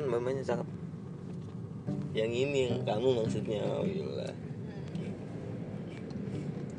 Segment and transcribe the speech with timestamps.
[0.00, 0.68] kan mamanya cakep
[2.16, 4.32] yang ini yang kamu maksudnya oh, gila.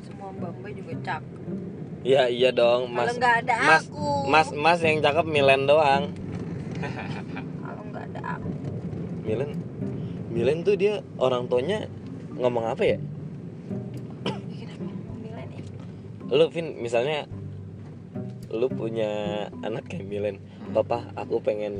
[0.02, 1.40] Semua mbak-mbak juga cakep.
[2.02, 3.14] Iya iya dong mas.
[3.14, 4.06] kalau nggak ada mas aku.
[4.26, 6.10] Mas mas yang cakep Milen doang.
[7.62, 8.50] Kalau nggak ada aku.
[9.22, 9.50] Milen
[10.34, 11.86] Milen tuh dia orang tuanya
[12.34, 12.98] ngomong apa ya?
[14.26, 15.62] Kenapa ngomong Milen ya?
[16.34, 17.30] Lu Vin misalnya
[18.52, 20.36] lu punya anak kayak Milen
[20.76, 21.72] papa aku pengen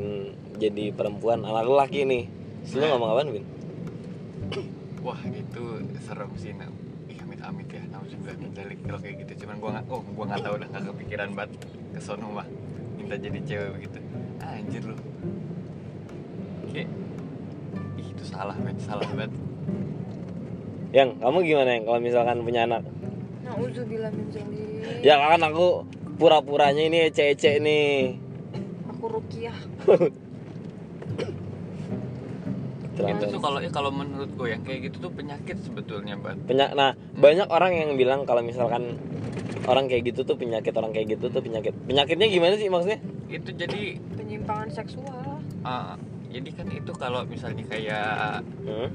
[0.62, 2.24] jadi perempuan anak laki nih.
[2.62, 3.44] Terus lu ngomong apaan Vin?
[5.02, 5.62] Wah itu
[5.98, 6.70] serem sih nah
[7.10, 9.32] Ih, amit amit ya nauzubillah min dzalik kalau kayak gitu.
[9.42, 11.50] Cuman gua nggak oh gua nggak tahu udah nggak kepikiran banget.
[11.90, 12.46] Ke sono mah
[12.94, 13.98] minta jadi cewek begitu
[14.38, 14.94] ah, anjir lu.
[16.70, 16.88] Kayak
[17.98, 18.78] ih, itu salah men.
[18.78, 19.34] Salah banget.
[20.94, 21.84] Yang kamu gimana yang?
[21.90, 22.82] Kalau misalkan punya anak?
[23.42, 25.02] Nauzubillah min dzalik.
[25.02, 25.82] ya kan aku
[26.22, 28.14] pura-puranya ini ece-ece nih.
[28.94, 29.58] Aku Rukiah.
[32.94, 36.72] itu tuh kalau ya kalau menurut gue yang kayak gitu tuh penyakit sebetulnya banget Penya-
[36.72, 39.00] nah banyak orang yang bilang kalau misalkan
[39.64, 43.50] orang kayak gitu tuh penyakit orang kayak gitu tuh penyakit penyakitnya gimana sih maksudnya itu
[43.50, 45.40] jadi Penyimpangan seksual.
[45.62, 48.88] ah, jadi kan itu kalau misalnya kayak hmm?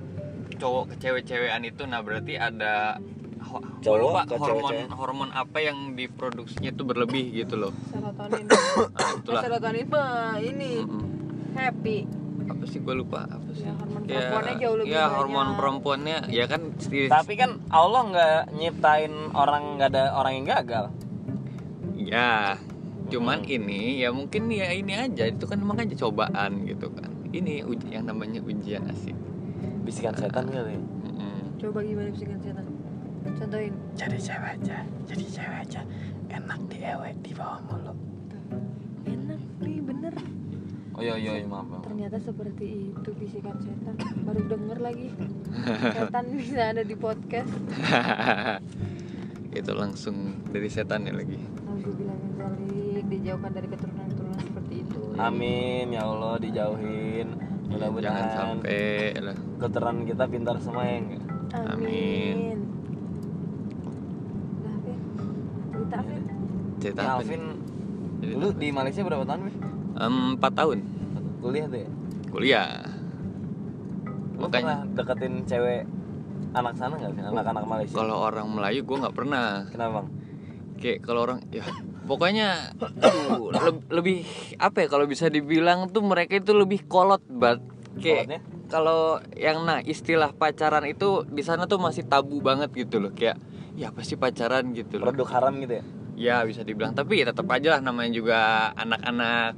[0.55, 2.97] cowok ke cewek-cewekan itu nah berarti ada
[3.39, 4.93] ho- Cowok lupa ke hormon cewek-cewek.
[4.93, 8.45] hormon apa yang diproduksinya itu berlebih gitu loh Serotonin.
[8.45, 8.61] nah,
[8.99, 10.71] Eh, itulah serotonin mah ini
[11.53, 12.26] happy.
[12.47, 15.13] Apa sih gue lupa apa sih Ya, hormon perempuannya jauh lebih ya banyak.
[15.13, 20.45] hormon perempuannya ya kan di- tapi kan Allah nggak nyiptain orang nggak ada orang yang
[20.47, 20.85] gagal
[21.95, 22.55] ya
[23.07, 23.55] cuman Hmm.
[23.57, 27.91] ini ya mungkin ya ini aja itu kan emang aja cobaan gitu kan ini uji,
[27.91, 29.15] yang namanya ujian asik
[29.83, 30.79] bisikan setan kali ya?
[30.79, 31.39] Mm-mm.
[31.57, 32.67] Coba gimana bisikan setan?
[33.27, 33.75] Contohin.
[33.95, 35.81] jadi cewek aja jadi cewek aja
[36.29, 36.59] enak
[37.19, 38.16] di bawah mulu Enak nih bener.
[40.97, 41.83] Oh iya iya iya, maaf maaf.
[41.85, 43.95] Ternyata seperti itu bisikan setan.
[44.25, 45.07] Baru denger lagi.
[45.93, 47.53] Setan bisa ada di podcast.
[49.49, 53.03] itu langsung dari setan ya lagi dzalik.
[53.07, 54.99] Dijauhkan dari keturunan-keturunan seperti itu.
[55.17, 58.81] amin ya Allah dijauhin jangan mudah-mudahan sampai
[59.17, 62.59] lah keturunan kita pintar semua ya enggak Amin.
[64.61, 64.99] Udah, Vin.
[65.71, 66.23] Cerita, Vin.
[66.77, 67.57] cerita Ya, apa Alvin nih?
[68.17, 69.55] Jadi lu di Malaysia berapa tahun Vin?
[69.97, 70.79] Em, empat tahun.
[71.41, 71.89] Kuliah tuh ya?
[72.29, 72.69] Kuliah.
[74.37, 75.81] Lu Makanya- pernah deketin cewek
[76.53, 77.25] anak sana nggak Vin?
[77.25, 77.95] anak-anak Malaysia?
[77.95, 79.65] Kalau orang Melayu gue nggak pernah.
[79.69, 80.07] Kenapa bang?
[80.77, 81.65] Kayak kalau orang ya
[82.05, 82.47] pokoknya
[83.01, 84.17] aduh, le- lebih
[84.57, 84.87] apa ya?
[84.87, 87.65] Kalau bisa dibilang tuh mereka itu lebih kolot banget
[87.97, 93.09] kayak kalau yang nah istilah pacaran itu di sana tuh masih tabu banget gitu loh.
[93.09, 93.41] Kayak
[93.73, 94.69] ya apa sih pacaran?
[94.73, 95.09] gitu loh.
[95.09, 95.83] Produk haram gitu ya?
[96.17, 96.93] Ya bisa dibilang.
[96.93, 98.39] Tapi ya tetap aja lah namanya juga
[98.77, 99.57] anak-anak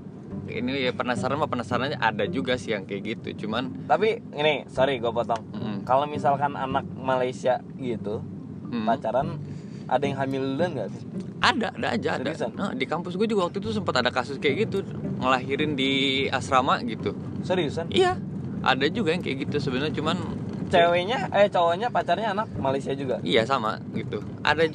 [0.52, 4.98] ini ya penasaran mah penasarannya ada juga sih yang kayak gitu cuman tapi ini sorry
[4.98, 8.22] gue potong mm, kalau misalkan anak Malaysia gitu
[8.68, 9.38] mm, pacaran
[9.86, 10.88] ada yang hamil duluan nggak
[11.40, 12.52] ada ada aja ada Seriusan?
[12.54, 14.84] nah, di kampus gue juga waktu itu sempat ada kasus kayak gitu
[15.18, 15.92] ngelahirin di
[16.28, 18.20] asrama gitu seriusan Iya,
[18.60, 20.18] ada juga yang kayak gitu sebenarnya cuman
[20.70, 24.22] ceweknya eh cowoknya pacarnya anak Malaysia juga iya sama gitu.
[24.44, 24.70] Ada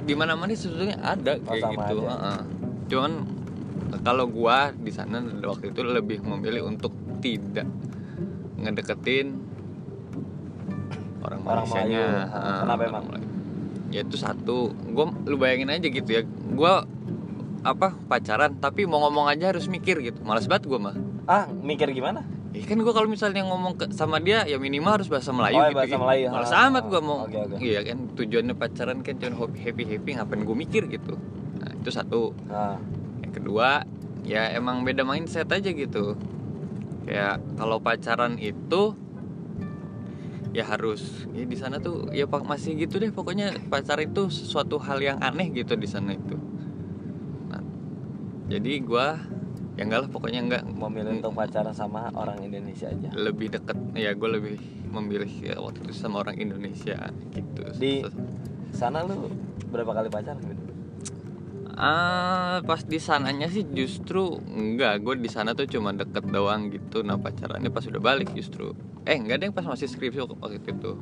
[0.00, 1.96] di mana-mana sih sebetulnya ada Oh, kayak sama gitu.
[1.98, 2.10] aja.
[2.14, 2.40] heeh.
[2.86, 3.12] Cuman
[3.98, 7.66] kalau gua di sana waktu itu lebih memilih untuk tidak
[8.56, 9.40] ngedeketin
[11.20, 12.04] orang Orang Malaysianya.
[12.64, 13.04] Kenapa emang?
[13.90, 16.22] Ya itu satu, gua lu bayangin aja gitu ya.
[16.54, 16.86] Gua
[17.60, 20.22] apa pacaran tapi mau ngomong aja harus mikir gitu.
[20.22, 20.96] Males banget gua mah.
[21.28, 25.06] ah mikir gimana Ya kan gua kalau misalnya ngomong ke, sama dia ya minimal harus
[25.06, 25.76] bahasa Melayu Oh, ya, gitu.
[25.78, 26.02] bahasa gitu.
[26.02, 26.24] Melayu.
[26.32, 27.18] Males Ah, amat gua mau.
[27.22, 27.56] oke, oke.
[27.62, 31.14] Iya kan tujuannya pacaran kan cuma happy happy ngapain gua mikir gitu.
[31.62, 32.34] Nah, itu satu.
[32.42, 32.82] Yang
[33.30, 33.86] kedua,
[34.26, 36.18] ya emang beda mindset aja gitu.
[37.06, 38.94] Kayak kalau pacaran itu
[40.50, 44.82] ya harus ya di sana tuh ya pak masih gitu deh pokoknya pacar itu sesuatu
[44.82, 46.34] hal yang aneh gitu di sana itu.
[47.50, 47.62] Nah,
[48.50, 49.14] jadi gua
[49.78, 54.12] ya enggak lah pokoknya enggak memilih untuk pacaran sama orang Indonesia aja lebih deket ya
[54.12, 54.56] gue lebih
[54.92, 56.98] memilih ya, waktu itu sama orang Indonesia
[57.32, 58.04] gitu Di-
[58.76, 59.32] sana lu
[59.72, 60.58] berapa kali pacaran Vin?
[61.80, 65.00] Ah pas di sananya sih justru enggak.
[65.00, 67.00] Gue di sana tuh cuma deket doang gitu.
[67.00, 68.76] Nah pacarannya pas udah balik justru.
[69.08, 70.92] Eh enggak deh pas masih skripsi waktu itu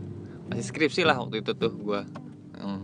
[0.48, 2.00] masih skripsi lah waktu itu tuh gue
[2.56, 2.80] hmm.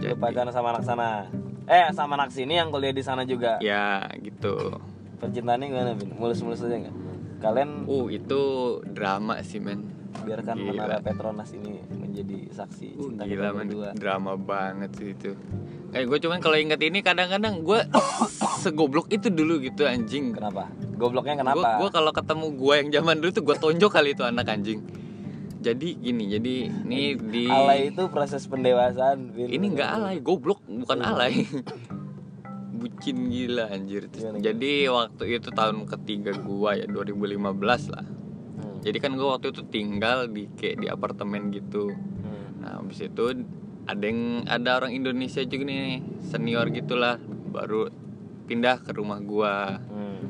[0.00, 1.28] lu pacaran sama anak sana.
[1.68, 3.60] Eh sama anak sini yang kuliah di sana juga.
[3.60, 4.80] Ya gitu.
[5.20, 6.10] Percintaannya gimana Vin?
[6.16, 6.96] mulus-mulus aja nggak?
[7.44, 8.40] Kalian uh itu
[8.88, 9.91] drama sih men
[10.22, 10.70] biarkan Gila.
[10.72, 15.32] menara Petronas ini menjadi saksi Uh, cinta gila kita berdua drama banget sih itu
[15.92, 17.84] Eh gue cuman kalau inget ini kadang-kadang gue
[18.64, 23.30] segoblok itu dulu gitu anjing kenapa gobloknya kenapa gua kalau ketemu gua yang zaman dulu
[23.34, 24.80] tuh gua tonjok kali itu anak anjing.
[25.62, 29.46] Jadi gini, jadi ini di alay itu proses pendewasaan Vin.
[29.46, 31.06] ini nggak alay, goblok bukan Iya.
[31.10, 31.32] alay.
[32.82, 34.10] Bucin gila anjir.
[34.10, 38.06] Terus jadi waktu itu tahun ketiga gua ya 2015 lah.
[38.82, 41.94] Jadi kan gua waktu itu tinggal di kayak di apartemen gitu.
[41.94, 42.62] hmm.
[42.62, 43.24] Nah, habis itu
[43.82, 47.18] ada yang ada orang Indonesia juga nih, senior gitulah,
[47.50, 47.90] baru
[48.46, 50.22] pindah ke rumah gua Hmm.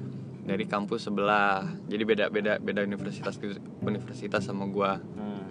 [0.44, 1.64] dari kampus sebelah.
[1.88, 5.00] Jadi beda beda beda universitas gitu, universitas sama gua.
[5.00, 5.48] Hmm.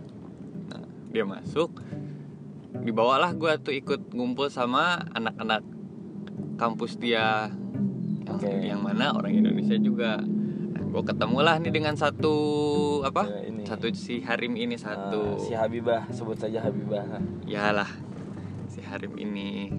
[0.70, 1.82] Nah, dia masuk
[2.72, 5.62] dibawalah gua tuh ikut ngumpul sama anak-anak
[6.58, 7.50] kampus dia
[8.26, 8.50] yang, Oke.
[8.62, 10.22] yang mana orang Indonesia juga.
[10.92, 12.36] Gua ketemulah nih dengan satu
[13.08, 13.24] apa?
[13.24, 13.64] Ya, ini.
[13.64, 15.40] Satu si Harim ini Ah, satu.
[15.40, 17.08] si Habibah sebut saja Habibah
[17.48, 17.88] Yalah
[18.68, 19.72] si Harim ini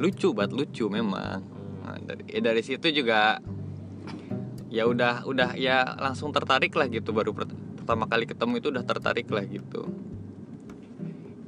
[0.00, 1.44] lucu banget lucu memang.
[1.44, 1.84] Hmm.
[1.84, 3.36] Nah, dari ya dari situ juga
[4.72, 7.54] ya udah udah ya langsung tertarik lah gitu baru pert-
[7.84, 9.92] pertama kali ketemu itu udah tertarik lah gitu.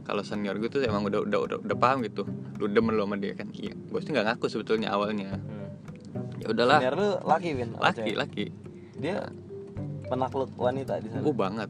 [0.04, 2.28] Kalau senior gue tuh emang udah udah udah, udah paham gitu.
[2.60, 3.48] Lu demen lu sama dia kan.
[3.56, 5.34] Iya, gue sih nggak ngaku sebetulnya awalnya.
[5.34, 5.72] Hmm.
[6.44, 8.46] Ya udahlah, Senior lu laki apa laki laki.
[8.96, 9.28] Dia
[10.06, 11.68] penakluk wanita di sana Oh banget.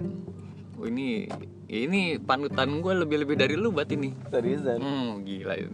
[0.76, 1.24] Oh, ini
[1.66, 4.12] ini panutan gue lebih-lebih dari lu buat ini.
[4.28, 5.72] seriusan Hmm, gila itu.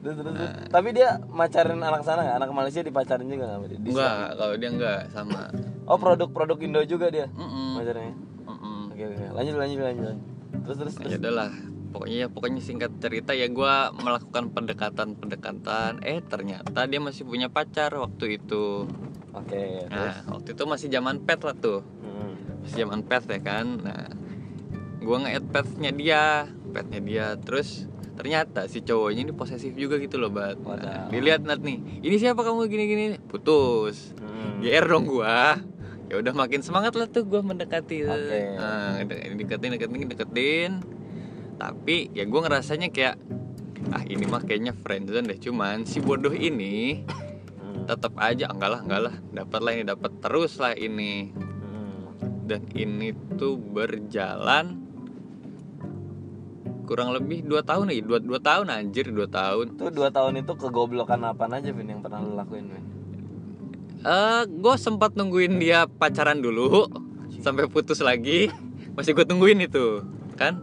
[0.00, 0.50] terus, terus, terus.
[0.54, 0.70] Nah.
[0.70, 3.82] tapi dia macarin anak sana nggak anak Malaysia dipacarin juga nggak?
[3.82, 5.50] Di Enggak, kalau dia enggak sama.
[5.84, 7.78] oh produk-produk Indo juga dia Mm-mm.
[7.78, 8.14] macarnya
[8.46, 8.78] Mm-mm.
[8.90, 10.16] oke oke lanjut lanjut lanjut
[10.62, 11.50] terus terus terus ya udahlah.
[11.86, 16.04] Pokoknya ya pokoknya singkat cerita ya gua melakukan pendekatan-pendekatan.
[16.04, 18.84] Eh ternyata dia masih punya pacar waktu itu.
[19.36, 21.80] Oke terus Nah waktu itu masih zaman pet lah tuh.
[22.00, 22.34] Hmm.
[22.64, 23.66] Masih zaman pet ya kan.
[23.84, 24.08] Nah
[25.04, 26.24] gua nge-add petnya dia,
[26.74, 27.26] petnya dia.
[27.38, 27.86] Terus
[28.16, 30.56] ternyata si cowoknya ini posesif juga gitu loh, bat.
[30.56, 32.00] Nah, dilihat Nat nih.
[32.00, 33.20] Ini siapa kamu gini-gini?
[33.28, 34.16] Putus.
[34.18, 34.64] Hmm.
[34.64, 35.60] GR dong gua
[36.06, 38.06] ya udah makin semangat lah tuh gua mendekati.
[38.06, 40.72] Nah, de- deketin deketin deketin
[41.56, 43.16] tapi ya gua ngerasanya kayak
[43.90, 47.02] ah ini mah kayaknya friendzone deh cuman si bodoh ini.
[47.86, 49.14] Tetap aja enggak lah enggak lah.
[49.32, 51.30] Dapat lah ini dapat terus lah ini.
[51.32, 52.12] Hmm.
[52.46, 54.86] dan ini tuh berjalan
[56.86, 59.74] kurang lebih dua tahun nih dua dua tahun anjir dua tahun.
[59.74, 62.84] Tuh dua tahun itu kegoblokan apa aja Vin yang pernah lu lakuin Vin?
[64.06, 66.86] eh gue sempat nungguin dia pacaran dulu
[67.42, 68.46] sampai putus lagi.
[68.94, 70.06] Masih gue tungguin itu
[70.38, 70.62] kan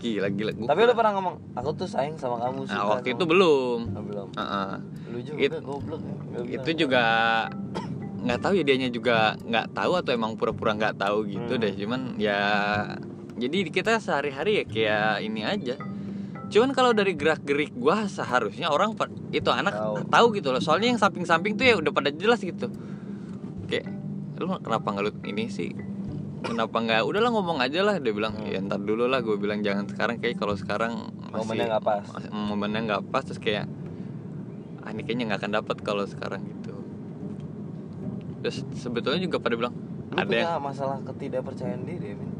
[0.00, 3.08] gila gila gua Tapi lu pernah ngomong, aku tuh sayang sama kamu suka nah waktu
[3.12, 4.28] itu belum Ah, belum.
[4.34, 4.70] Heeh.
[5.06, 6.16] Lu juga It- goblok ya.
[6.56, 7.02] Itu juga
[8.24, 11.62] nggak tahu ya dianya juga nggak tahu atau emang pura-pura nggak tahu gitu Hmm.
[11.64, 12.40] deh cuman ya
[13.32, 15.80] jadi kita sehari-hari ya kayak ini aja
[16.52, 18.92] cuman kalau dari gerak gerik gua seharusnya orang
[19.30, 20.04] itu anak Tahu.
[20.04, 20.26] tahu.
[20.36, 22.68] gitu loh soalnya yang samping-samping tuh ya udah pada jelas gitu
[23.64, 23.88] kayak
[24.36, 25.72] lu kenapa lu ini sih
[26.42, 28.46] kenapa nggak udahlah ngomong aja lah dia bilang Hmm.
[28.46, 30.92] ya ntar dulu lah gue bilang jangan sekarang kayak kalau sekarang
[31.26, 32.04] masih Momennya nggak pas.
[32.06, 33.64] masih- momennya nggak pas terus kayak
[34.80, 36.72] ah ini kayaknya nggak akan dapat kalau sekarang gitu
[38.40, 39.74] terus sebetulnya juga pada bilang
[40.10, 42.30] Lu ada punya yang masalah ketidakpercayaan diri, Vin.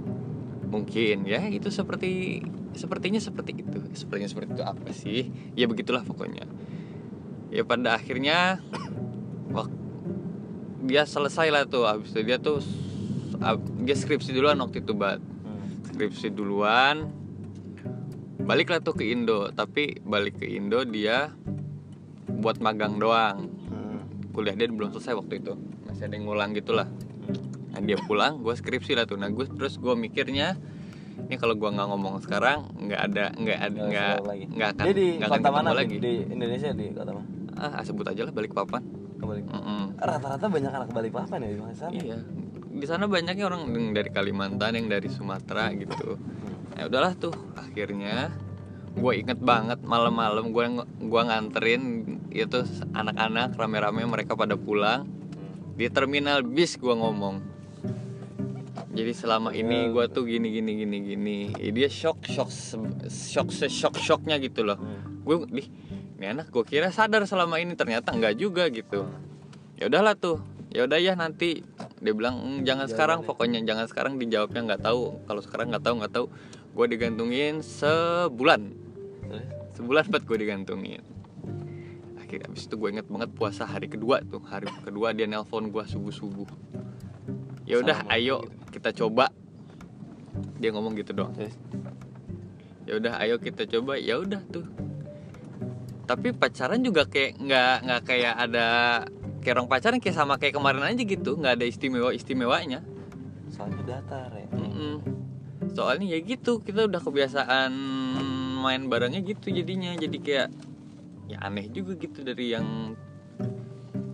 [0.67, 2.41] mungkin ya itu seperti
[2.73, 5.21] sepertinya seperti itu sepertinya seperti itu apa sih
[5.53, 6.47] ya begitulah pokoknya
[7.51, 8.63] ya pada akhirnya
[9.51, 9.75] wak-
[10.81, 12.63] dia selesai lah tuh habis itu dia tuh
[13.41, 15.69] ab- dia skripsi duluan waktu itu bat Hmm.
[15.87, 17.09] skripsi duluan
[18.41, 21.33] baliklah tuh ke Indo tapi balik ke Indo dia
[22.27, 24.01] buat magang doang Hmm.
[24.31, 25.53] kuliah dia belum selesai waktu itu
[25.85, 26.89] masih ada yang ngulang gitulah
[27.71, 30.59] nah dia pulang gue skripsi lah tuh nah gue terus gue mikirnya
[31.21, 34.15] ini kalau gue nggak ngomong sekarang nggak ada nggak ada Nggak
[34.51, 35.71] nggak akan Dia di akan kota ketemu mana?
[35.71, 37.29] Lagi Di Indonesia di kota mana?
[37.53, 38.81] ah sebut aja lah balik papan
[39.21, 39.45] Kebalik.
[39.45, 40.01] Mm-mm.
[40.01, 41.93] Rata-rata banyak anak Balikpapan ya di sana.
[41.93, 42.17] iya
[42.71, 46.15] di sana banyaknya orang yang dari Kalimantan yang dari Sumatera gitu.
[46.79, 48.31] Ya udahlah tuh akhirnya
[48.95, 50.65] gue inget banget malam-malam gue
[51.07, 52.63] gua nganterin itu
[52.95, 55.07] anak-anak rame-rame mereka pada pulang.
[55.75, 57.43] Di terminal bis gue ngomong.
[58.91, 61.39] Jadi selama ini gue tuh gini gini gini gini.
[61.59, 62.51] Ya, dia shock shock
[63.11, 64.79] shock se shock shocknya gitu loh.
[64.79, 65.21] Hmm.
[65.21, 65.63] gue di
[66.21, 69.11] ini anak gue kira sadar selama ini ternyata enggak juga gitu.
[69.75, 70.39] Ya udahlah tuh.
[70.71, 71.67] Ya udah ya nanti
[72.01, 73.19] dia bilang "Hmm, jangan sekarang.
[73.29, 75.21] pokoknya jangan sekarang dijawabnya nggak tahu.
[75.29, 76.27] Kalau sekarang nggak tahu nggak tahu.
[76.73, 78.61] Gue digantungin sebulan.
[79.31, 79.47] Terus?
[79.77, 81.03] sebulan buat gue digantungin.
[82.21, 84.41] Akhirnya abis itu gue inget banget puasa hari kedua tuh.
[84.41, 86.49] Hari kedua dia nelpon gue subuh subuh
[87.71, 88.43] ya udah ayo
[88.75, 89.31] kita coba.
[90.59, 91.31] Dia ngomong gitu doang.
[91.39, 91.55] Terus?
[92.91, 93.95] ya udah ayo kita coba.
[93.95, 94.67] Ya udah tuh.
[96.11, 98.67] Tapi pacaran juga kayak nggak nggak kayak ada
[99.41, 102.85] kayak orang pacaran kayak sama kayak kemarin aja gitu nggak ada istimewa istimewanya.
[103.51, 104.47] Soalnya datar ya.
[104.53, 104.97] Mm-mm.
[105.77, 107.71] soalnya ya gitu kita udah kebiasaan
[108.65, 109.93] main barengnya gitu jadinya.
[109.97, 110.49] Jadi kayak
[111.29, 112.97] ya aneh juga gitu dari yang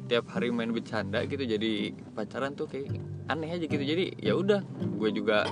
[0.07, 2.99] tiap hari main bercanda gitu jadi pacaran tuh kayak
[3.31, 3.83] aneh aja gitu.
[3.83, 5.47] Jadi ya udah gue juga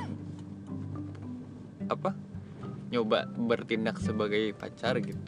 [1.91, 2.15] apa
[2.91, 5.19] nyoba bertindak sebagai pacar gitu.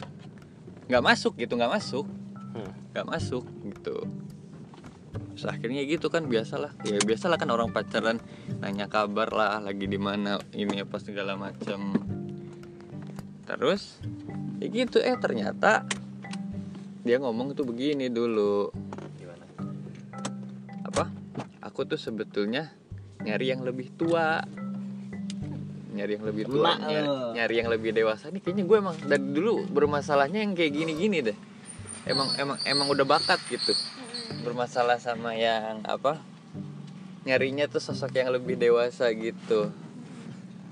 [0.87, 2.07] Nggak masuk gitu nggak masuk.
[2.57, 2.73] Hmm.
[2.89, 4.09] nggak masuk gitu
[5.37, 6.73] Terus akhirnya gitu kan biasalah.
[6.81, 8.17] Ya biasalah kan orang pacaran
[8.57, 11.93] nanya kabar lah lagi di mana ini apa segala macam
[13.47, 14.03] terus
[14.59, 15.87] ya gitu eh ternyata
[17.05, 18.67] dia ngomong tuh begini dulu.
[19.15, 19.45] Gimana?
[20.83, 21.07] Apa?
[21.63, 22.73] Aku tuh sebetulnya
[23.23, 24.43] nyari yang lebih tua.
[25.95, 27.07] Nyari yang lebih tua nyari,
[27.37, 28.27] nyari yang lebih dewasa.
[28.29, 31.37] Nih kayaknya gue emang dari dulu bermasalahnya yang kayak gini-gini deh.
[32.03, 33.71] Emang emang emang udah bakat gitu
[34.47, 36.23] bermasalah sama yang apa
[37.27, 39.75] nyarinya tuh sosok yang lebih dewasa gitu.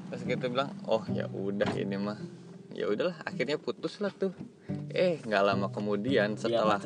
[0.08, 2.16] Terus gitu bilang oh ya udah ini mah.
[2.72, 4.32] Ya udahlah akhirnya putus lah tuh.
[4.96, 6.80] Eh nggak lama kemudian setelah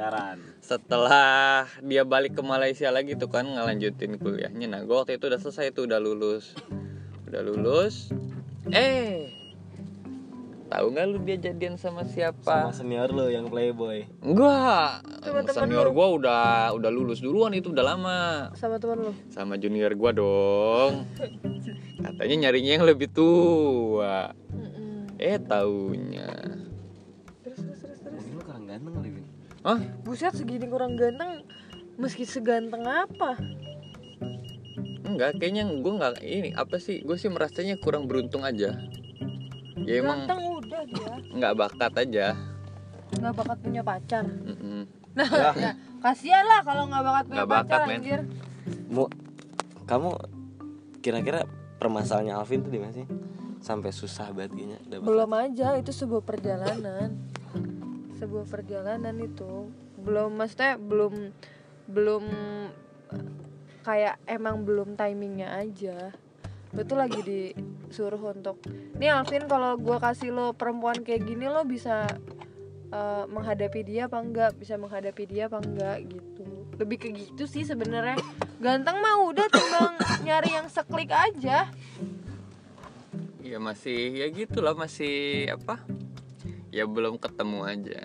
[0.66, 4.66] setelah dia balik ke Malaysia lagi tuh kan ngelanjutin kuliahnya.
[4.66, 6.58] Nah gue waktu itu udah selesai tuh udah lulus.
[7.30, 8.10] Udah lulus.
[8.74, 9.39] Eh
[10.70, 15.66] tahu nggak lu dia jadian sama siapa sama senior lo yang playboy Enggak, Sama temen
[15.66, 15.98] senior lu.
[15.98, 16.44] gua udah
[16.78, 18.20] udah lulus duluan itu udah lama
[18.54, 21.10] sama teman lo sama junior gua dong.
[22.00, 24.32] Katanya nyarinya yang lebih tua.
[25.18, 26.30] Eh taunya.
[27.44, 29.26] terus terus terus terus Mungkin lo kurang ganteng kali Vin
[29.60, 29.80] Hah?
[30.02, 31.44] buset segini kurang ganteng
[31.98, 33.36] meski seganteng apa
[35.04, 37.02] Enggak, kayaknya gua nggak ini apa sih?
[37.02, 38.78] Gue sih merasanya kurang beruntung aja.
[39.82, 41.14] Ya emang ganteng udah dia.
[41.36, 42.28] Nggak bakat aja.
[43.10, 44.26] nggak bakat punya pacar.
[45.18, 47.98] Nah ya, kasihan lah kalau nggak bakat punya bakat, pacar men.
[47.98, 48.22] anjir.
[48.86, 49.04] Mu,
[49.90, 50.10] kamu
[51.02, 51.50] kira-kira
[51.82, 53.08] permasalahannya Alvin tuh di mana sih?
[53.60, 54.54] Sampai susah banget
[54.88, 55.04] dapet.
[55.04, 57.18] Belum aja itu sebuah perjalanan.
[58.22, 59.74] Sebuah perjalanan itu.
[60.00, 61.34] Belum maksudnya belum
[61.90, 62.24] belum
[63.82, 66.14] kayak emang belum timingnya aja
[66.74, 68.62] lo tuh lagi disuruh untuk
[68.98, 72.06] nih Alvin kalau gua kasih lo perempuan kayak gini lo bisa
[72.94, 76.46] eh, menghadapi dia apa enggak bisa menghadapi dia apa enggak gitu
[76.80, 78.16] lebih ke gitu sih sebenarnya
[78.64, 81.68] ganteng mah udah timbang nyari yang seklik aja
[83.50, 85.82] Ya masih ya gitulah masih apa?
[86.70, 88.02] Ya belum ketemu aja.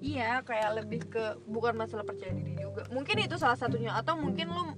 [0.00, 2.88] Iya, kayak lebih ke bukan masalah percaya diri juga.
[2.88, 4.72] Mungkin itu salah satunya atau mungkin lo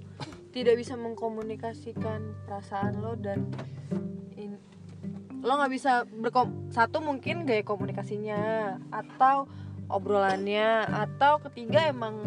[0.53, 3.49] tidak bisa mengkomunikasikan perasaan lo dan
[4.37, 4.61] in-
[5.41, 8.39] lo nggak bisa berkom satu mungkin gaya komunikasinya
[8.87, 9.49] atau
[9.89, 12.21] obrolannya atau ketiga emang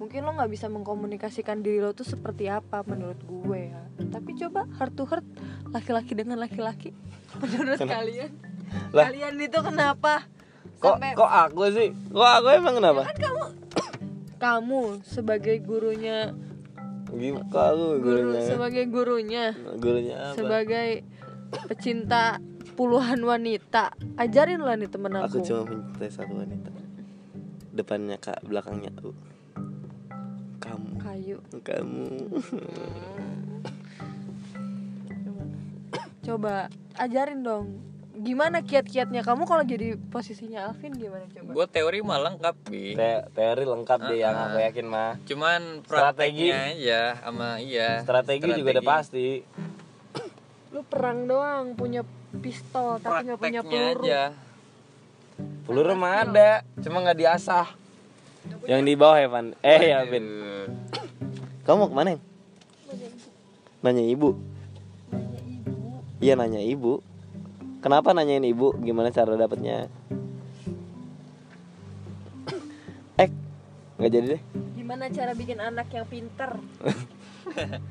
[0.00, 3.82] mungkin lo nggak bisa mengkomunikasikan diri lo tuh seperti apa menurut gue ya.
[4.08, 5.26] Tapi coba heart to heart
[5.68, 6.96] laki-laki dengan laki-laki.
[7.44, 8.32] Menurut kalian?
[8.96, 9.04] Lah.
[9.10, 10.24] kalian itu kenapa?
[10.80, 11.88] Kok Sampai- kok aku sih?
[12.08, 13.00] Kok aku emang kenapa?
[13.04, 13.44] Kan kamu
[14.44, 16.32] kamu sebagai gurunya
[17.14, 18.44] gimana kok aku guru gurunya?
[18.44, 19.44] sebagai gurunya.
[19.80, 20.36] Gurunya apa?
[20.36, 20.88] Sebagai
[21.66, 22.36] pecinta
[22.76, 23.96] puluhan wanita.
[24.20, 26.68] Ajarin lah nih temen aku aku, cuma mencintai satu wanita.
[27.72, 29.16] Depannya kak belakangnya U.
[30.60, 31.00] kamu.
[31.00, 31.40] Kayu.
[31.64, 32.28] Kamu.
[36.28, 36.68] Coba
[37.00, 37.87] ajarin dong
[38.18, 39.22] gimana kiat-kiatnya?
[39.22, 41.50] Kamu kalau jadi posisinya Alvin gimana coba?
[41.54, 42.94] Gue teori mah lengkap bi.
[42.98, 44.44] Te- teori lengkap deh yang Ah.
[44.50, 45.10] aku yakin mah.
[45.22, 46.50] Cuman Strategi.
[46.50, 48.02] aja sama iya.
[48.02, 49.42] strategi, juga udah pasti.
[50.74, 52.02] Lu perang doang punya
[52.42, 54.04] pistol tapi nggak punya peluru.
[54.04, 54.22] aja.
[55.64, 56.50] peluru mah ada
[56.82, 57.66] cuma nggak diasah.
[58.66, 60.24] Yang di bawah ya Van eh ya Vin.
[60.24, 60.66] Aduh.
[61.62, 62.10] kamu mau ke mana?
[63.80, 64.34] Nanya ibu.
[66.18, 66.98] Iya nanya ibu
[67.78, 69.86] kenapa nanyain ibu gimana cara dapetnya
[73.18, 73.30] eh
[73.98, 74.42] nggak jadi deh.
[74.78, 76.50] Gimana cara bikin anak yang pinter?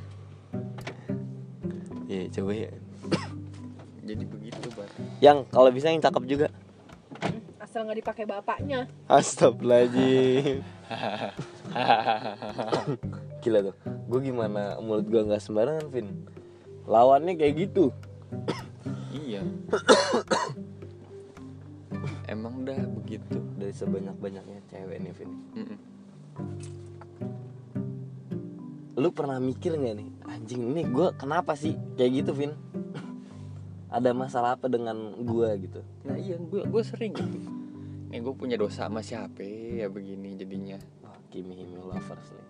[2.08, 2.72] Iya coba ya.
[4.08, 4.88] Jadi begitu bar.
[5.20, 6.48] yang kalau bisa yang cakep juga.
[7.60, 8.88] Asal nggak dipakai bapaknya.
[9.12, 10.64] Astagfirullahaladzim.
[13.44, 13.76] Gila tuh.
[14.08, 14.80] Gue gimana?
[14.80, 16.16] Mulut gue gak sembarangan Vin.
[16.88, 17.92] Lawannya kayak gitu
[19.14, 19.42] iya.
[22.34, 23.40] Emang dah begitu.
[23.56, 25.32] Dari sebanyak-banyaknya cewek nih Vin.
[28.98, 32.58] Lu pernah mikir gak nih Anjing ini gue kenapa sih kayak gitu Vin
[33.94, 37.38] Ada masalah apa dengan gue gitu Nah iya gue gue sering gitu.
[38.10, 42.48] ya gue punya dosa sama siapa ya begini jadinya oh, Kimi Himi lovers nih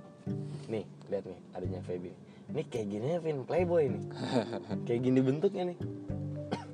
[0.68, 2.12] nih lihat nih adanya Feby
[2.54, 4.04] nih kayak gini ya Vin playboy nih
[4.88, 5.78] kayak gini bentuknya nih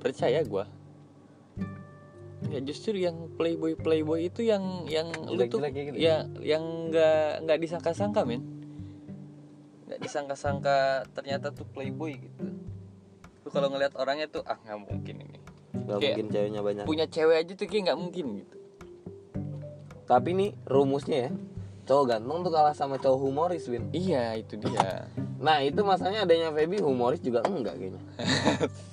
[0.04, 0.66] percaya gue
[2.54, 7.58] ya justru yang playboy playboy itu yang yang lu tuh gitu ya yang nggak nggak
[7.58, 8.44] disangka-sangka men.
[9.88, 12.44] Nggak disangka-sangka ternyata tuh playboy gitu.
[13.42, 15.40] Lu kalau ngeliat orangnya tuh ah nggak mungkin ini.
[15.74, 16.86] Gak Kayak mungkin ceweknya banyak.
[16.86, 18.58] punya cewek aja tuh kayak nggak mungkin gitu.
[20.06, 21.32] Tapi nih rumusnya ya.
[21.84, 23.92] Cowok ganteng tuh kalah sama cowok humoris Win.
[23.92, 25.10] Iya itu dia.
[25.44, 28.00] Nah itu masalahnya adanya Feby humoris juga enggak kayaknya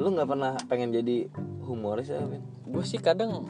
[0.00, 1.28] lu nggak pernah pengen jadi
[1.68, 3.44] humoris ya Win gue sih kadang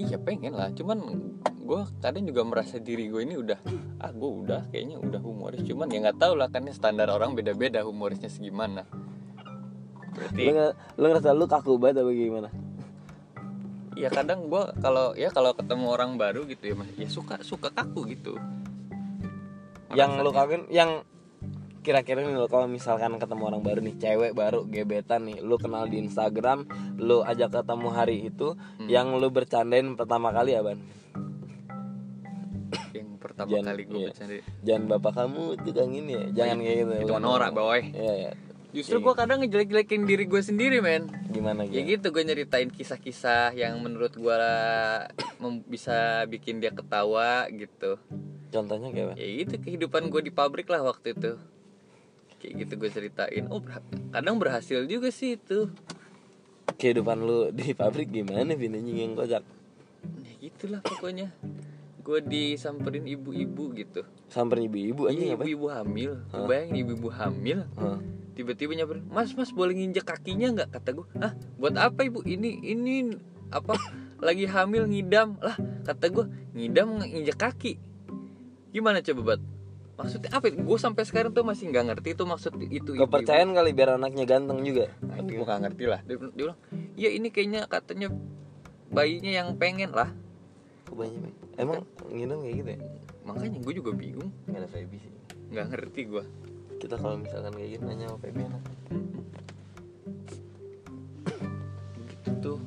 [0.00, 0.72] iya pengen lah.
[0.72, 0.98] Cuman
[1.44, 3.60] gue kadang juga merasa diri gue ini udah
[4.00, 5.60] ah gue udah kayaknya udah humoris.
[5.62, 8.88] Cuman ya nggak tahu lah kan standar orang beda-beda humorisnya segimana.
[8.90, 12.48] Lu berarti nggak lu ngerasa lu kaku banget apa gimana?
[13.94, 17.68] Ya kadang gue kalau ya kalau ketemu orang baru gitu ya mas ya suka suka
[17.68, 18.40] kaku gitu.
[19.92, 20.90] Yang Merasa lu kaguin yang
[21.80, 25.84] kira-kira nih lo kalau misalkan ketemu orang baru nih cewek baru gebetan nih lu kenal
[25.84, 28.86] di Instagram lu ajak ketemu hari itu Hmm.
[28.86, 30.76] yang lu bercandain pertama kali apa?
[32.90, 34.08] Yang pertama Jangan- kali gue iya.
[34.10, 34.36] bercanda.
[34.60, 36.92] Jangan bapak kamu tukang ini ya jangan kayak gitu.
[36.92, 37.22] itu Bukan.
[37.22, 37.80] norak boy.
[37.88, 38.32] Iya ya
[38.70, 39.04] justru Iya.
[39.04, 41.10] gue kadang ngejelek-jelekin diri gue sendiri men.
[41.28, 44.36] Gimana ya gitu gitu gue nyeritain kisah-kisah yang menurut gue
[45.66, 47.98] bisa bikin dia ketawa gitu.
[48.50, 49.14] Contohnya kayak apa?
[49.16, 51.34] Ya gitu kehidupan gue di pabrik lah waktu itu
[52.40, 53.44] kayak gitu gue ceritain.
[53.52, 55.68] Oh berha- kadang berhasil juga sih itu.
[56.74, 59.44] Kehidupan lu di pabrik gimana anjing yang kocak
[60.24, 61.28] ya gitulah pokoknya.
[62.00, 64.00] Gue disamperin ibu-ibu gitu.
[64.32, 66.12] Samperin ibu-ibu anjing Iya, ibu-ibu hamil.
[66.32, 66.48] Hah?
[66.48, 67.68] bayangin ibu-ibu hamil?
[67.76, 68.00] Hah.
[68.30, 70.68] tiba-tiba nyamperin mas mas boleh nginjek kakinya nggak?
[70.72, 72.24] kata gue ah buat apa ibu?
[72.24, 73.12] Ini ini
[73.52, 73.76] apa?
[74.16, 75.36] Lagi hamil ngidam.
[75.44, 76.24] Lah kata gue
[76.56, 77.76] ngidam nginjek kaki.
[78.72, 79.40] Gimana coba bat
[80.00, 84.00] maksudnya apa gue sampai sekarang tuh masih nggak ngerti itu maksud itu kepercayaan kali biar
[84.00, 84.88] anaknya ganteng juga.
[85.04, 86.00] Nah, itu gue nggak ngerti lah.
[86.08, 86.58] Dia, dia bilang
[86.96, 88.08] ya ini kayaknya katanya
[88.88, 90.08] bayinya yang pengen lah.
[90.88, 92.78] Kebanyakan emang ngidam kayak gitu ya?
[93.28, 94.32] Makanya gue juga bingung.
[94.48, 95.12] Nggak ada Feby sih.
[95.52, 96.24] Nggak ngerti gue
[96.80, 98.62] kita kalau misalkan kayak gini nanya sama Feby enak.
[102.08, 102.58] Gitu tuh.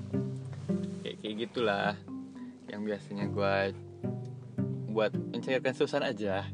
[1.02, 1.98] Kayak kayak gitulah
[2.70, 3.74] yang biasanya gua
[4.94, 6.46] buat mencairkan suasana aja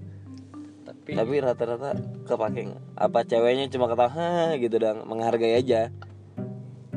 [1.12, 1.89] tapi, tapi rata-rata
[2.24, 2.84] kepake nggak?
[2.95, 5.89] Apa ceweknya cuma ketawa gitu dan menghargai aja.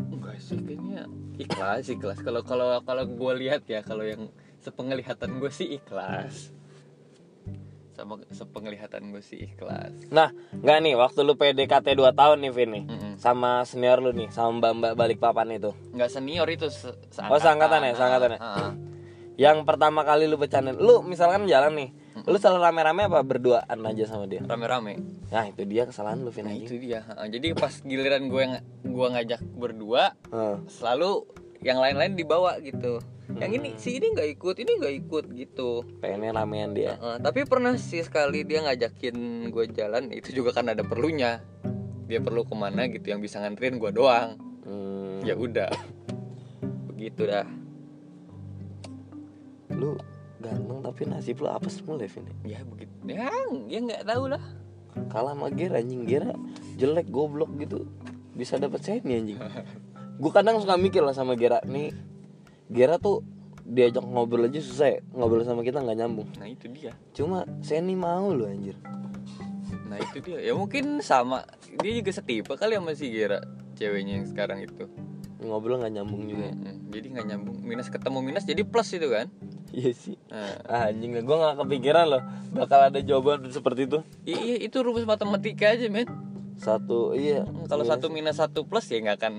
[0.08, 2.18] Enggak sih kayaknya ikhlas ikhlas.
[2.18, 6.52] Kalau kalau kalau gua lihat ya kalau yang sepenglihatan gue sih ikhlas.
[7.92, 9.92] Sama sepenglihatan gue sih ikhlas.
[10.08, 13.12] Nah nggak nih waktu lu PDKT 2 tahun nih Vin nih Mm-mm.
[13.16, 15.76] sama senior lu nih sama mbak mbak balik papan itu.
[15.92, 16.88] Nggak senior itu se
[17.20, 18.30] Oh, seangkatan ya, seangkatan.
[18.32, 18.38] ya?
[18.40, 18.72] Ah, ah.
[19.36, 21.90] yang pertama kali lu bercandain lu misalkan jalan nih
[22.22, 24.44] lu selalu rame-rame apa berduaan aja sama dia?
[24.44, 25.00] Rame-rame.
[25.32, 29.16] Nah itu dia kesalahan lu Vin nah itu dia jadi pas giliran gue yang gua
[29.16, 30.56] ngajak berdua Heeh.
[30.68, 31.24] selalu
[31.62, 33.00] yang lain-lain dibawa gitu.
[33.32, 33.58] Yang Hmm.
[33.58, 35.70] ini si ini nggak ikut ini nggak ikut gitu.
[36.04, 37.00] Pengennya ramean dia.
[37.00, 41.40] Heeh, tapi pernah sih sekali dia ngajakin gue jalan itu juga kan ada perlunya.
[42.10, 44.36] Dia perlu ke mana gitu yang bisa nganterin gue doang.
[44.68, 45.70] Hmm, ya udah.
[46.92, 47.46] Begitu dah.
[49.72, 49.96] Lu
[50.42, 52.92] ganteng tapi nasib lu apa semua Vin ya begitu.
[53.06, 53.30] Ya
[53.70, 54.42] ya nggak tahu lah.
[55.08, 56.04] Kalah sama Gera anjing.
[56.04, 56.34] Gera
[56.76, 57.88] jelek goblok gitu.
[58.36, 59.38] Bisa dapat seni anjing.
[60.20, 61.64] Gue kadang suka mikir lah sama Gera.
[61.64, 61.94] Nih
[62.68, 63.24] Gera tuh
[63.62, 65.00] diajak ngobrol aja susah ya.
[65.16, 66.28] Ngobrol sama kita nggak nyambung.
[66.36, 66.92] Nah itu dia.
[67.16, 68.76] Cuma Seni mau lu anjir.
[69.88, 70.42] Nah itu dia.
[70.42, 71.46] Ya mungkin sama.
[71.80, 73.40] Dia juga setipe kali sama si Gera
[73.78, 74.84] ceweknya yang sekarang itu.
[75.40, 76.52] Ngobrol nggak nyambung juga.
[76.52, 76.92] Mm-mm.
[76.92, 77.56] jadi nggak nyambung.
[77.64, 79.32] Minus ketemu minus jadi plus itu kan
[79.72, 80.16] iya sih.
[80.28, 83.98] Nah, ah, anjing gue nggak kepikiran loh bakal ada jawaban seperti itu.
[84.28, 86.06] Iya itu rumus matematika aja men.
[86.60, 87.48] Satu iya.
[87.48, 89.34] Mm, kalau satu minus satu plus ya nggak akan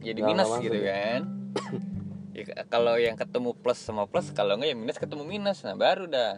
[0.00, 0.88] jadi Nggak minus gitu ya.
[0.90, 1.22] kan.
[2.36, 5.64] Ya, kalau yang ketemu plus sama plus kalau nggak ya minus ketemu minus.
[5.64, 6.36] Nah baru dah.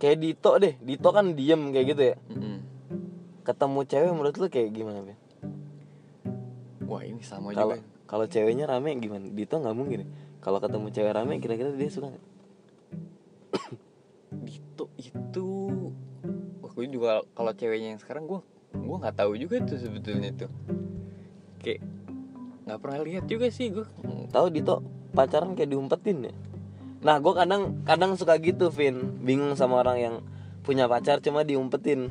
[0.00, 0.80] Kayak Dito deh.
[0.80, 2.16] Dito kan diem kayak gitu ya.
[2.32, 2.56] Mm-mm.
[3.44, 5.18] ketemu cewek menurut lu kayak gimana Ben?
[6.88, 8.06] wah ini sama kalau juga.
[8.08, 9.28] kalau ceweknya rame gimana?
[9.28, 10.08] Dito nggak mungkin ya
[10.42, 12.26] kalau ketemu cewek rame kira-kira dia suka nggak?
[14.46, 15.48] Dito itu
[16.72, 18.40] gue juga kalau ceweknya yang sekarang gue
[18.72, 20.50] gue nggak tahu juga tuh sebetulnya tuh.
[21.62, 21.86] Kayak
[22.66, 23.86] nggak pernah lihat juga sih gue
[24.34, 24.82] tahu Dito?
[25.12, 26.34] Pacaran kayak diumpetin ya?
[27.06, 29.22] Nah gue kadang kadang suka gitu Vin.
[29.22, 30.14] Bingung sama orang yang
[30.66, 32.10] punya pacar cuma diumpetin.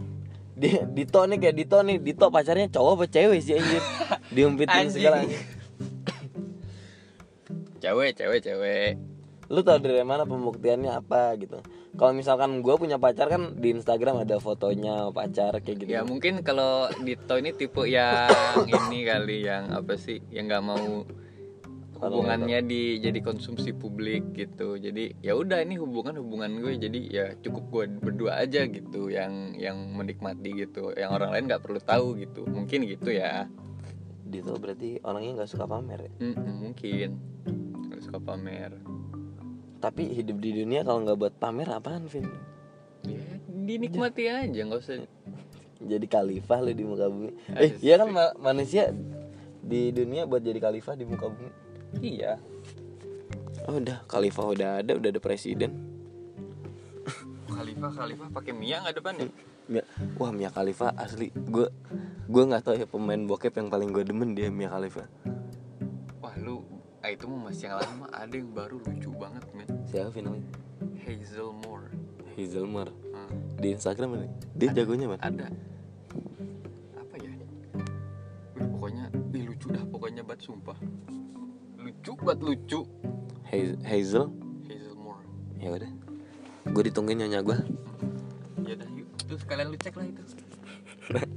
[0.56, 1.98] Dia Dito nih kayak Dito nih.
[2.00, 3.84] Dito pacarnya cowok apa cewek sih anjir?
[4.36, 4.94] Diumpitin Anjing.
[4.94, 5.18] segala
[7.82, 8.92] cewek cewek cewek.
[9.52, 11.60] Lu tau dari mana pembuktiannya apa gitu?
[11.92, 15.92] Kalau misalkan gue punya pacar kan di Instagram ada fotonya pacar kayak gitu.
[15.92, 18.32] Ya mungkin kalau Dito ini tipe yang
[18.72, 21.04] ini kali yang apa sih yang nggak mau
[22.02, 24.80] hubungannya di jadi konsumsi publik gitu.
[24.80, 26.80] Jadi ya udah ini hubungan hubungan gue.
[26.80, 30.96] Jadi ya cukup gue berdua aja gitu yang yang menikmati gitu.
[30.96, 32.48] Yang orang lain nggak perlu tahu gitu.
[32.48, 33.52] Mungkin gitu ya
[34.32, 36.12] Dito berarti orangnya nggak suka pamer ya?
[36.24, 37.10] Mm-mm, mungkin.
[37.92, 38.72] Nggak suka pamer.
[39.84, 42.24] Tapi hidup di dunia kalau nggak buat pamer apaan Vin?
[43.04, 43.20] Ya
[43.52, 45.04] dinikmati aja nggak usah.
[45.82, 47.36] Jadi khalifah lu di muka bumi.
[47.60, 48.96] Eh iya kan ma- manusia
[49.60, 51.52] di dunia buat jadi khalifah di muka bumi.
[52.00, 52.40] Iya.
[53.68, 55.76] Oh udah khalifah udah ada udah ada presiden.
[57.52, 59.28] Khalifah Khalifah pakai Mia nggak depannya
[59.68, 59.84] Mia,
[60.18, 61.30] wah Mia Khalifa asli.
[61.32, 61.70] Gue
[62.26, 65.06] gue nggak tahu ya pemain bokep yang paling gue demen dia Mia Khalifa.
[66.20, 66.64] Wah lu
[67.00, 68.06] ah, itu mah masih yang lama.
[68.12, 69.68] Ada yang baru lucu banget men.
[69.86, 70.48] Siapa Vin namanya
[71.02, 71.88] Hazel Moore.
[72.32, 73.28] Hazelmar Hmm,
[73.60, 74.28] di Instagram ini?
[74.56, 75.52] Dia jagonya man ada.
[76.96, 77.32] Apa ya?
[78.56, 79.04] Wih, pokoknya
[79.36, 80.80] ih, lucu dah pokoknya bat sumpah.
[81.76, 82.88] Lucu bat lucu.
[83.44, 84.32] Haz- Hazel?
[84.64, 85.28] Hazel Moore.
[85.60, 85.92] Ya udah.
[86.72, 87.58] Gue ditungguin nyonya gue
[88.62, 88.90] ya udah
[89.32, 91.32] yuk terus kalian lu cek lah itu